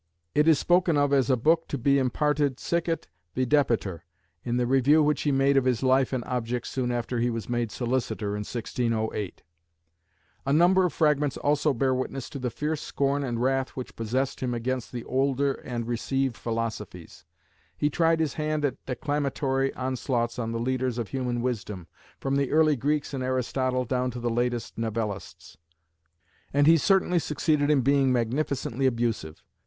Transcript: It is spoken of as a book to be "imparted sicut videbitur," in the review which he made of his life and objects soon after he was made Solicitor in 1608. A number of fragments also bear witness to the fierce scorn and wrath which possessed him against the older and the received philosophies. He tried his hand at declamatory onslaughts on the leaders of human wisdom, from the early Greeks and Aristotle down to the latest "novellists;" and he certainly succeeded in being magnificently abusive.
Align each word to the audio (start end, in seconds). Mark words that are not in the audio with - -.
It 0.33 0.47
is 0.47 0.57
spoken 0.57 0.97
of 0.97 1.13
as 1.13 1.29
a 1.29 1.37
book 1.37 1.67
to 1.67 1.77
be 1.77 1.99
"imparted 1.99 2.57
sicut 2.59 3.05
videbitur," 3.37 4.01
in 4.43 4.57
the 4.57 4.65
review 4.65 5.03
which 5.03 5.21
he 5.21 5.31
made 5.31 5.57
of 5.57 5.65
his 5.65 5.83
life 5.83 6.11
and 6.11 6.23
objects 6.25 6.71
soon 6.71 6.91
after 6.91 7.19
he 7.19 7.29
was 7.29 7.47
made 7.47 7.71
Solicitor 7.71 8.29
in 8.29 8.39
1608. 8.39 9.43
A 10.47 10.51
number 10.51 10.85
of 10.87 10.91
fragments 10.93 11.37
also 11.37 11.71
bear 11.71 11.93
witness 11.93 12.31
to 12.31 12.39
the 12.39 12.49
fierce 12.49 12.81
scorn 12.81 13.23
and 13.23 13.43
wrath 13.43 13.75
which 13.75 13.95
possessed 13.95 14.39
him 14.39 14.55
against 14.55 14.91
the 14.91 15.03
older 15.03 15.51
and 15.53 15.83
the 15.83 15.89
received 15.89 16.35
philosophies. 16.35 17.23
He 17.77 17.91
tried 17.91 18.19
his 18.19 18.33
hand 18.33 18.65
at 18.65 18.83
declamatory 18.87 19.71
onslaughts 19.75 20.39
on 20.39 20.51
the 20.51 20.59
leaders 20.59 20.97
of 20.97 21.09
human 21.09 21.43
wisdom, 21.43 21.85
from 22.19 22.37
the 22.37 22.51
early 22.51 22.75
Greeks 22.75 23.13
and 23.13 23.23
Aristotle 23.23 23.85
down 23.85 24.09
to 24.09 24.19
the 24.19 24.31
latest 24.31 24.77
"novellists;" 24.79 25.57
and 26.51 26.65
he 26.65 26.77
certainly 26.77 27.19
succeeded 27.19 27.69
in 27.69 27.81
being 27.81 28.11
magnificently 28.11 28.87
abusive. 28.87 29.43